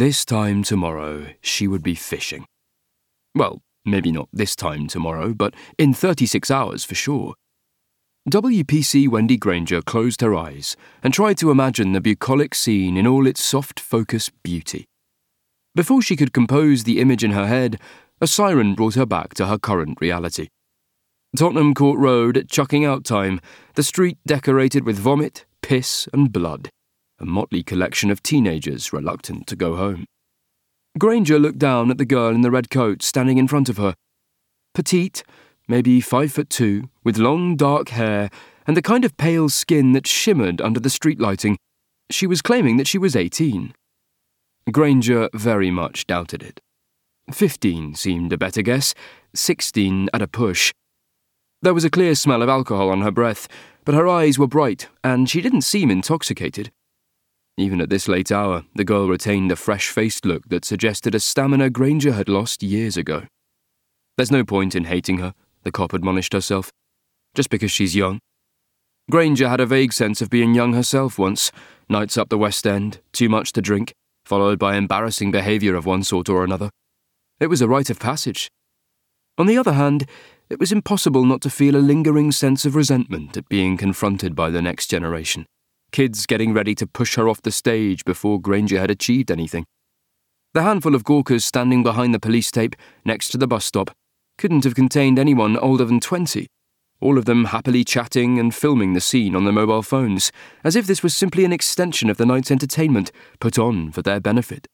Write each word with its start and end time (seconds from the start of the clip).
This 0.00 0.24
time 0.24 0.62
tomorrow, 0.62 1.26
she 1.42 1.68
would 1.68 1.82
be 1.82 1.94
fishing. 1.94 2.46
Well, 3.34 3.60
maybe 3.84 4.10
not 4.10 4.30
this 4.32 4.56
time 4.56 4.86
tomorrow, 4.86 5.34
but 5.34 5.52
in 5.76 5.92
36 5.92 6.50
hours 6.50 6.86
for 6.86 6.94
sure. 6.94 7.34
WPC 8.30 9.08
Wendy 9.08 9.36
Granger 9.36 9.82
closed 9.82 10.22
her 10.22 10.34
eyes 10.34 10.74
and 11.02 11.12
tried 11.12 11.36
to 11.36 11.50
imagine 11.50 11.92
the 11.92 12.00
bucolic 12.00 12.54
scene 12.54 12.96
in 12.96 13.06
all 13.06 13.26
its 13.26 13.44
soft 13.44 13.78
focus 13.78 14.30
beauty. 14.42 14.86
Before 15.74 16.00
she 16.00 16.16
could 16.16 16.32
compose 16.32 16.84
the 16.84 16.98
image 16.98 17.22
in 17.22 17.32
her 17.32 17.46
head, 17.46 17.78
a 18.22 18.26
siren 18.26 18.74
brought 18.74 18.94
her 18.94 19.04
back 19.04 19.34
to 19.34 19.48
her 19.48 19.58
current 19.58 19.98
reality. 20.00 20.48
Tottenham 21.36 21.74
Court 21.74 21.98
Road 21.98 22.38
at 22.38 22.48
chucking 22.48 22.86
out 22.86 23.04
time, 23.04 23.38
the 23.74 23.82
street 23.82 24.16
decorated 24.26 24.86
with 24.86 24.96
vomit, 24.96 25.44
piss, 25.60 26.08
and 26.14 26.32
blood, 26.32 26.70
a 27.20 27.26
motley 27.26 27.62
collection 27.62 28.10
of 28.10 28.22
teenagers 28.22 28.92
reluctant 28.92 29.46
to 29.46 29.56
go 29.56 29.76
home. 29.76 30.06
Granger 30.98 31.38
looked 31.38 31.58
down 31.58 31.90
at 31.90 31.98
the 31.98 32.04
girl 32.04 32.34
in 32.34 32.40
the 32.40 32.50
red 32.50 32.70
coat 32.70 33.02
standing 33.02 33.38
in 33.38 33.46
front 33.46 33.68
of 33.68 33.76
her. 33.76 33.94
Petite, 34.74 35.22
maybe 35.68 36.00
five 36.00 36.32
foot 36.32 36.50
two, 36.50 36.88
with 37.04 37.18
long 37.18 37.56
dark 37.56 37.90
hair 37.90 38.30
and 38.66 38.76
the 38.76 38.82
kind 38.82 39.04
of 39.04 39.16
pale 39.16 39.48
skin 39.48 39.92
that 39.92 40.06
shimmered 40.06 40.60
under 40.60 40.80
the 40.80 40.90
street 40.90 41.20
lighting, 41.20 41.56
she 42.10 42.26
was 42.26 42.42
claiming 42.42 42.76
that 42.76 42.88
she 42.88 42.98
was 42.98 43.14
18. 43.14 43.74
Granger 44.72 45.28
very 45.34 45.70
much 45.70 46.06
doubted 46.06 46.42
it. 46.42 46.60
Fifteen 47.32 47.94
seemed 47.94 48.32
a 48.32 48.38
better 48.38 48.62
guess, 48.62 48.94
sixteen 49.34 50.08
at 50.12 50.22
a 50.22 50.26
push. 50.26 50.72
There 51.62 51.74
was 51.74 51.84
a 51.84 51.90
clear 51.90 52.14
smell 52.14 52.42
of 52.42 52.48
alcohol 52.48 52.90
on 52.90 53.02
her 53.02 53.10
breath, 53.10 53.46
but 53.84 53.94
her 53.94 54.08
eyes 54.08 54.38
were 54.38 54.46
bright, 54.46 54.88
and 55.04 55.28
she 55.28 55.40
didn't 55.40 55.62
seem 55.62 55.90
intoxicated. 55.90 56.70
Even 57.60 57.82
at 57.82 57.90
this 57.90 58.08
late 58.08 58.32
hour, 58.32 58.64
the 58.74 58.86
girl 58.86 59.06
retained 59.06 59.52
a 59.52 59.56
fresh 59.56 59.90
faced 59.90 60.24
look 60.24 60.48
that 60.48 60.64
suggested 60.64 61.14
a 61.14 61.20
stamina 61.20 61.68
Granger 61.68 62.12
had 62.12 62.26
lost 62.26 62.62
years 62.62 62.96
ago. 62.96 63.26
There's 64.16 64.30
no 64.30 64.44
point 64.44 64.74
in 64.74 64.84
hating 64.84 65.18
her, 65.18 65.34
the 65.62 65.70
cop 65.70 65.92
admonished 65.92 66.32
herself, 66.32 66.72
just 67.34 67.50
because 67.50 67.70
she's 67.70 67.94
young. 67.94 68.18
Granger 69.10 69.46
had 69.46 69.60
a 69.60 69.66
vague 69.66 69.92
sense 69.92 70.22
of 70.22 70.30
being 70.30 70.54
young 70.54 70.72
herself 70.72 71.18
once 71.18 71.52
nights 71.86 72.16
up 72.16 72.30
the 72.30 72.38
West 72.38 72.66
End, 72.66 73.00
too 73.12 73.28
much 73.28 73.52
to 73.52 73.60
drink, 73.60 73.92
followed 74.24 74.58
by 74.58 74.76
embarrassing 74.76 75.30
behaviour 75.30 75.74
of 75.76 75.84
one 75.84 76.02
sort 76.02 76.30
or 76.30 76.42
another. 76.42 76.70
It 77.40 77.48
was 77.48 77.60
a 77.60 77.68
rite 77.68 77.90
of 77.90 78.00
passage. 78.00 78.50
On 79.36 79.44
the 79.44 79.58
other 79.58 79.74
hand, 79.74 80.08
it 80.48 80.58
was 80.58 80.72
impossible 80.72 81.26
not 81.26 81.42
to 81.42 81.50
feel 81.50 81.76
a 81.76 81.88
lingering 81.92 82.32
sense 82.32 82.64
of 82.64 82.74
resentment 82.74 83.36
at 83.36 83.50
being 83.50 83.76
confronted 83.76 84.34
by 84.34 84.48
the 84.48 84.62
next 84.62 84.86
generation. 84.86 85.44
Kids 85.92 86.26
getting 86.26 86.52
ready 86.52 86.74
to 86.76 86.86
push 86.86 87.16
her 87.16 87.28
off 87.28 87.42
the 87.42 87.50
stage 87.50 88.04
before 88.04 88.40
Granger 88.40 88.78
had 88.78 88.90
achieved 88.90 89.30
anything. 89.30 89.64
The 90.54 90.62
handful 90.62 90.94
of 90.94 91.04
gawkers 91.04 91.44
standing 91.44 91.82
behind 91.82 92.14
the 92.14 92.20
police 92.20 92.50
tape 92.50 92.76
next 93.04 93.28
to 93.30 93.38
the 93.38 93.46
bus 93.46 93.64
stop 93.64 93.90
couldn't 94.38 94.64
have 94.64 94.74
contained 94.74 95.18
anyone 95.18 95.56
older 95.56 95.84
than 95.84 96.00
20, 96.00 96.46
all 97.00 97.18
of 97.18 97.24
them 97.24 97.46
happily 97.46 97.84
chatting 97.84 98.38
and 98.38 98.54
filming 98.54 98.92
the 98.92 99.00
scene 99.00 99.34
on 99.34 99.44
their 99.44 99.52
mobile 99.52 99.82
phones, 99.82 100.30
as 100.64 100.76
if 100.76 100.86
this 100.86 101.02
was 101.02 101.16
simply 101.16 101.44
an 101.44 101.52
extension 101.52 102.10
of 102.10 102.16
the 102.16 102.26
night's 102.26 102.50
entertainment 102.50 103.10
put 103.38 103.58
on 103.58 103.90
for 103.90 104.02
their 104.02 104.20
benefit. 104.20 104.66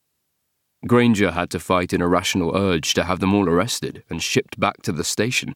Granger 0.86 1.32
had 1.32 1.50
to 1.50 1.60
fight 1.60 1.92
an 1.92 2.02
irrational 2.02 2.56
urge 2.56 2.94
to 2.94 3.04
have 3.04 3.20
them 3.20 3.34
all 3.34 3.48
arrested 3.48 4.04
and 4.10 4.22
shipped 4.22 4.58
back 4.58 4.82
to 4.82 4.92
the 4.92 5.04
station. 5.04 5.52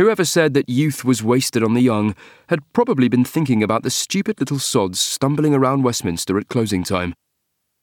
Whoever 0.00 0.24
said 0.24 0.54
that 0.54 0.70
youth 0.70 1.04
was 1.04 1.22
wasted 1.22 1.62
on 1.62 1.74
the 1.74 1.82
young 1.82 2.14
had 2.48 2.60
probably 2.72 3.06
been 3.06 3.22
thinking 3.22 3.62
about 3.62 3.82
the 3.82 3.90
stupid 3.90 4.40
little 4.40 4.58
sods 4.58 4.98
stumbling 4.98 5.52
around 5.52 5.82
Westminster 5.82 6.38
at 6.38 6.48
closing 6.48 6.82
time. 6.82 7.12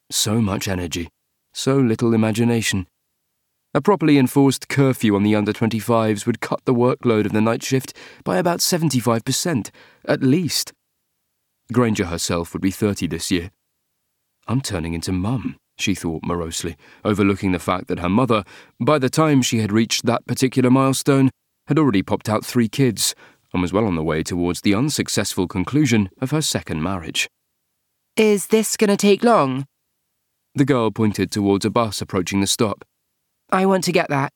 So 0.10 0.42
much 0.42 0.68
energy, 0.68 1.10
so 1.54 1.78
little 1.78 2.16
imagination. 2.16 2.88
A 3.76 3.82
properly 3.82 4.18
enforced 4.18 4.68
curfew 4.68 5.16
on 5.16 5.22
the 5.22 5.36
under 5.36 5.54
25s 5.54 6.26
would 6.26 6.42
cut 6.42 6.66
the 6.66 6.73
workload 6.73 7.28
of 7.28 7.34
the 7.34 7.40
night 7.40 7.62
shift 7.62 7.95
by 8.23 8.38
about 8.38 8.61
75%, 8.61 9.70
at 10.05 10.23
least. 10.23 10.73
Granger 11.72 12.05
herself 12.05 12.52
would 12.52 12.64
be 12.64 12.72
30 12.72 13.05
this 13.05 13.30
year. 13.30 13.52
I'm 14.48 14.61
turning 14.61 14.95
into 14.95 15.11
mum, 15.11 15.55
she 15.78 15.94
thought 15.94 16.23
morosely, 16.26 16.78
overlooking 17.05 17.52
the 17.52 17.60
fact 17.60 17.88
that 17.89 17.99
her 17.99 18.10
mother, 18.10 18.44
by 18.80 18.98
the 18.98 19.11
time 19.11 19.44
she 19.44 19.60
had 19.60 19.72
reached 19.72 20.08
that 20.08 20.26
particular 20.26 20.72
milestone, 20.72 21.30
had 21.67 21.80
already 21.80 22.02
popped 22.02 22.30
out 22.30 22.45
three 22.45 22.67
kids 22.67 23.16
and 23.54 23.61
was 23.61 23.73
well 23.73 23.86
on 23.86 23.95
the 23.95 24.04
way 24.04 24.23
towards 24.23 24.61
the 24.61 24.73
unsuccessful 24.73 25.48
conclusion 25.48 26.10
of 26.20 26.32
her 26.32 26.42
second 26.42 26.82
marriage. 26.82 27.28
Is 28.16 28.48
this 28.48 28.78
going 28.78 28.89
to 28.89 28.98
take 28.98 29.23
long? 29.23 29.66
The 30.55 30.66
girl 30.66 30.92
pointed 30.92 31.32
towards 31.32 31.66
a 31.66 31.70
bus 31.70 32.02
approaching 32.02 32.42
the 32.42 32.48
stop. 32.48 32.83
I 33.52 33.66
want 33.66 33.83
to 33.86 33.92
get 33.92 34.10
that. 34.10 34.32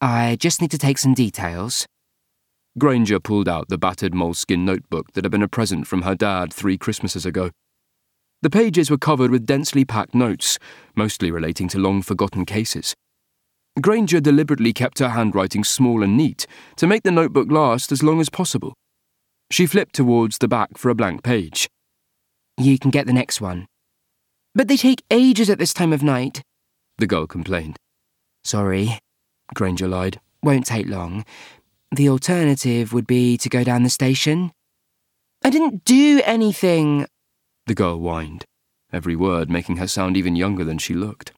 I 0.00 0.36
just 0.38 0.60
need 0.60 0.70
to 0.70 0.78
take 0.78 0.98
some 0.98 1.14
details. 1.14 1.86
Granger 2.78 3.18
pulled 3.18 3.48
out 3.48 3.68
the 3.68 3.78
battered 3.78 4.14
moleskin 4.14 4.64
notebook 4.64 5.12
that 5.12 5.24
had 5.24 5.32
been 5.32 5.42
a 5.42 5.48
present 5.48 5.86
from 5.86 6.02
her 6.02 6.14
dad 6.14 6.52
three 6.52 6.78
Christmases 6.78 7.26
ago. 7.26 7.50
The 8.42 8.50
pages 8.50 8.90
were 8.90 8.98
covered 8.98 9.30
with 9.30 9.44
densely 9.44 9.84
packed 9.84 10.14
notes, 10.14 10.58
mostly 10.94 11.30
relating 11.30 11.68
to 11.68 11.78
long 11.78 12.00
forgotten 12.00 12.46
cases. 12.46 12.94
Granger 13.80 14.20
deliberately 14.20 14.72
kept 14.72 14.98
her 14.98 15.10
handwriting 15.10 15.64
small 15.64 16.02
and 16.02 16.16
neat 16.16 16.46
to 16.76 16.86
make 16.86 17.02
the 17.02 17.10
notebook 17.10 17.50
last 17.50 17.92
as 17.92 18.02
long 18.02 18.20
as 18.20 18.28
possible. 18.28 18.74
She 19.50 19.66
flipped 19.66 19.94
towards 19.94 20.38
the 20.38 20.48
back 20.48 20.78
for 20.78 20.90
a 20.90 20.94
blank 20.94 21.22
page. 21.22 21.68
You 22.58 22.78
can 22.78 22.90
get 22.90 23.06
the 23.06 23.12
next 23.12 23.40
one. 23.40 23.66
But 24.54 24.68
they 24.68 24.76
take 24.76 25.02
ages 25.10 25.48
at 25.50 25.58
this 25.58 25.72
time 25.72 25.92
of 25.92 26.02
night, 26.02 26.42
the 26.98 27.06
girl 27.06 27.26
complained. 27.26 27.76
Sorry, 28.44 28.98
Granger 29.54 29.88
lied. 29.88 30.20
Won't 30.42 30.66
take 30.66 30.86
long. 30.86 31.24
The 31.92 32.08
alternative 32.08 32.92
would 32.92 33.06
be 33.06 33.36
to 33.38 33.48
go 33.48 33.64
down 33.64 33.82
the 33.82 33.90
station. 33.90 34.52
I 35.44 35.50
didn't 35.50 35.84
do 35.84 36.20
anything, 36.24 37.06
the 37.66 37.74
girl 37.74 37.98
whined, 37.98 38.44
every 38.92 39.16
word 39.16 39.50
making 39.50 39.76
her 39.76 39.86
sound 39.86 40.16
even 40.16 40.36
younger 40.36 40.64
than 40.64 40.78
she 40.78 40.94
looked. 40.94 41.32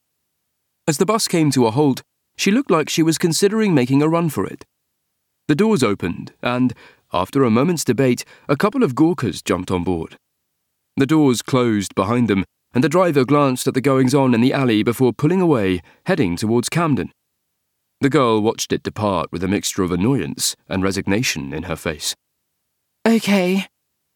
As 0.89 0.99
the 0.99 1.07
bus 1.07 1.29
came 1.29 1.51
to 1.53 1.67
a 1.67 1.71
halt, 1.71 2.03
she 2.43 2.51
looked 2.51 2.73
like 2.73 2.89
she 2.89 3.05
was 3.05 3.19
considering 3.19 3.73
making 3.73 4.03
a 4.03 4.09
run 4.09 4.29
for 4.29 4.45
it. 4.45 4.65
The 5.47 5.55
doors 5.55 5.85
opened, 5.85 6.33
and, 6.43 6.75
after 7.13 7.45
a 7.45 7.51
moment's 7.51 7.85
debate, 7.85 8.25
a 8.49 8.57
couple 8.57 8.83
of 8.83 8.97
gawkers 8.97 9.43
jumped 9.43 9.71
on 9.71 9.85
board. 9.85 10.17
The 10.97 11.07
doors 11.07 11.41
closed 11.41 11.95
behind 11.95 12.27
them, 12.27 12.45
and 12.75 12.83
the 12.83 12.89
driver 12.89 13.25
glanced 13.25 13.69
at 13.69 13.75
the 13.75 13.81
goings 13.81 14.13
on 14.13 14.35
in 14.35 14.41
the 14.41 14.53
alley 14.53 14.83
before 14.83 15.13
pulling 15.13 15.41
away, 15.41 15.83
heading 16.07 16.35
towards 16.35 16.69
Camden. 16.69 17.13
The 18.01 18.11
girl 18.11 18.43
watched 18.43 18.73
it 18.73 18.83
depart 18.83 19.31
with 19.31 19.45
a 19.45 19.49
mixture 19.49 19.85
of 19.85 19.93
annoyance 19.93 20.57
and 20.69 20.83
resignation 20.83 21.53
in 21.55 21.65
her 21.65 21.77
face. 21.77 22.17
Okay. 23.07 23.69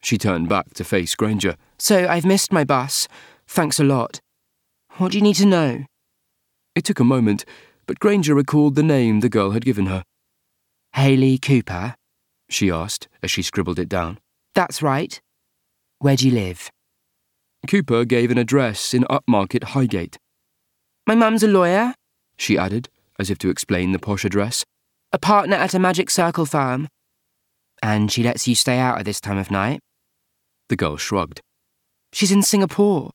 She 0.02 0.18
turned 0.18 0.48
back 0.48 0.74
to 0.74 0.82
face 0.82 1.14
Granger. 1.14 1.54
So 1.78 2.08
I've 2.08 2.26
missed 2.26 2.52
my 2.52 2.64
bus. 2.64 3.06
Thanks 3.46 3.78
a 3.78 3.84
lot. 3.84 4.18
What 4.96 5.12
do 5.12 5.18
you 5.18 5.22
need 5.22 5.36
to 5.36 5.46
know? 5.46 5.84
It 6.74 6.84
took 6.84 6.98
a 6.98 7.04
moment, 7.04 7.44
but 7.86 8.00
Granger 8.00 8.34
recalled 8.34 8.74
the 8.74 8.82
name 8.82 9.20
the 9.20 9.28
girl 9.28 9.52
had 9.52 9.64
given 9.64 9.86
her. 9.86 10.04
Haley 10.94 11.38
Cooper? 11.38 11.94
She 12.48 12.70
asked 12.70 13.08
as 13.22 13.30
she 13.30 13.42
scribbled 13.42 13.78
it 13.78 13.88
down. 13.88 14.18
That's 14.54 14.82
right. 14.82 15.20
Where 15.98 16.16
do 16.16 16.28
you 16.28 16.34
live? 16.34 16.70
Cooper 17.66 18.04
gave 18.04 18.30
an 18.30 18.38
address 18.38 18.94
in 18.94 19.04
upmarket 19.04 19.64
Highgate. 19.64 20.18
My 21.06 21.14
mum's 21.14 21.42
a 21.42 21.48
lawyer, 21.48 21.94
she 22.36 22.58
added, 22.58 22.88
as 23.18 23.30
if 23.30 23.38
to 23.38 23.50
explain 23.50 23.92
the 23.92 23.98
posh 23.98 24.24
address. 24.24 24.64
A 25.12 25.18
partner 25.18 25.56
at 25.56 25.74
a 25.74 25.78
magic 25.78 26.10
circle 26.10 26.46
firm. 26.46 26.88
And 27.82 28.10
she 28.10 28.22
lets 28.22 28.48
you 28.48 28.54
stay 28.54 28.78
out 28.78 28.98
at 28.98 29.04
this 29.04 29.20
time 29.20 29.38
of 29.38 29.50
night? 29.50 29.80
The 30.68 30.76
girl 30.76 30.96
shrugged. 30.96 31.40
She's 32.12 32.32
in 32.32 32.42
Singapore. 32.42 33.10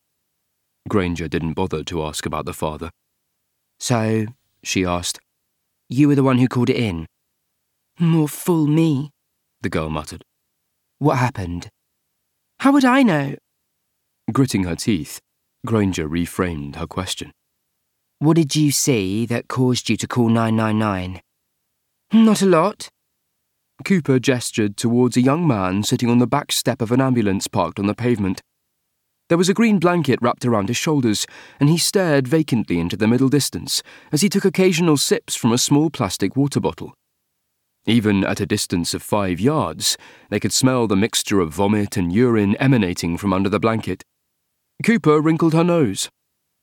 Granger 0.88 1.28
didn't 1.28 1.54
bother 1.54 1.84
to 1.86 2.04
ask 2.04 2.26
about 2.26 2.46
the 2.46 2.54
father. 2.54 2.90
So, 3.80 4.28
she 4.64 4.86
asked, 4.86 5.20
you 5.90 6.08
were 6.08 6.16
the 6.16 6.24
one 6.24 6.38
who 6.38 6.48
called 6.48 6.70
it 6.70 6.78
in? 6.78 7.06
More 8.00 8.30
fool 8.30 8.66
me, 8.66 9.12
the 9.62 9.70
girl 9.70 9.90
muttered. 9.90 10.24
What 11.00 11.18
happened? 11.18 11.70
How 12.60 12.72
would 12.72 12.86
I 12.86 13.04
know? 13.04 13.36
Gritting 14.32 14.64
her 14.64 14.76
teeth, 14.76 15.20
Granger 15.66 16.08
reframed 16.08 16.78
her 16.78 16.88
question. 16.88 17.32
What 18.20 18.38
did 18.38 18.56
you 18.56 18.72
see 18.72 19.26
that 19.26 19.48
caused 19.48 19.90
you 19.90 19.98
to 19.98 20.08
call 20.08 20.30
999? 20.30 21.22
Not 22.14 22.42
a 22.42 22.46
lot. 22.46 22.88
Cooper 23.84 24.20
gestured 24.20 24.78
towards 24.78 25.18
a 25.18 25.22
young 25.22 25.46
man 25.46 25.84
sitting 25.84 26.10
on 26.10 26.20
the 26.20 26.28
back 26.28 26.52
step 26.52 26.82
of 26.82 26.92
an 26.92 27.02
ambulance 27.02 27.48
parked 27.48 27.80
on 27.80 27.88
the 27.88 27.96
pavement. 27.96 28.42
There 29.32 29.38
was 29.38 29.48
a 29.48 29.54
green 29.54 29.80
blanket 29.80 30.20
wrapped 30.22 30.44
around 30.44 30.68
his 30.68 30.76
shoulders, 30.76 31.26
and 31.58 31.70
he 31.70 31.78
stared 31.78 32.28
vacantly 32.28 32.80
into 32.82 32.98
the 32.98 33.08
middle 33.08 33.30
distance 33.30 33.82
as 34.12 34.20
he 34.20 34.28
took 34.28 34.44
occasional 34.44 34.98
sips 34.98 35.38
from 35.38 35.54
a 35.54 35.58
small 35.58 35.90
plastic 35.90 36.36
water 36.36 36.60
bottle. 36.60 36.94
Even 37.86 38.26
at 38.26 38.42
a 38.42 38.46
distance 38.46 38.94
of 38.94 39.02
five 39.02 39.40
yards, 39.40 39.98
they 40.30 40.40
could 40.42 40.52
smell 40.52 40.86
the 40.86 40.98
mixture 40.98 41.40
of 41.40 41.54
vomit 41.54 41.96
and 41.96 42.12
urine 42.12 42.58
emanating 42.58 43.18
from 43.18 43.32
under 43.32 43.48
the 43.48 43.58
blanket. 43.58 44.04
Cooper 44.84 45.22
wrinkled 45.22 45.54
her 45.54 45.64
nose. 45.64 46.10